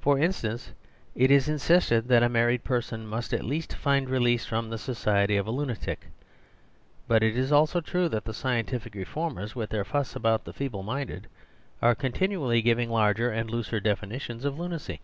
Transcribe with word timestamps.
For 0.00 0.18
instance, 0.18 0.72
it 1.14 1.30
is 1.30 1.46
insisted 1.46 2.08
that 2.08 2.22
a 2.22 2.28
married 2.30 2.64
person 2.64 3.06
must 3.06 3.34
at 3.34 3.44
least 3.44 3.74
find 3.74 4.08
release 4.08 4.46
from 4.46 4.70
the 4.70 4.78
society 4.78 5.36
of 5.36 5.46
a 5.46 5.50
lunatic; 5.50 6.06
but 7.06 7.22
it 7.22 7.36
is 7.36 7.52
also 7.52 7.82
true 7.82 8.08
that 8.08 8.24
the 8.24 8.32
scientific 8.32 8.94
reformers, 8.94 9.54
with 9.54 9.68
their 9.68 9.84
fuss 9.84 10.16
about 10.16 10.46
"the 10.46 10.54
feeble 10.54 10.82
minded," 10.82 11.26
are 11.82 11.94
con 11.94 12.12
tinually 12.12 12.64
giving 12.64 12.88
larger 12.88 13.30
and 13.30 13.50
looser 13.50 13.78
definitions 13.78 14.46
of 14.46 14.58
lunacy. 14.58 15.02